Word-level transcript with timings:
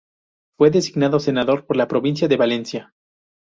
Fue 0.57 0.71
designado 0.71 1.19
senador 1.19 1.67
por 1.67 1.77
la 1.77 1.87
provincia 1.87 2.27
de 2.27 2.35
Valencia. 2.35 2.95